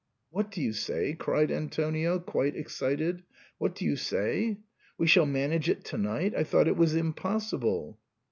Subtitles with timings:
[0.31, 3.21] "What do you say?" cried Antonio, quite excited;"
[3.59, 4.57] what do you say?
[4.97, 6.33] We shall manage it to night?
[6.35, 7.99] I thought it was impossible."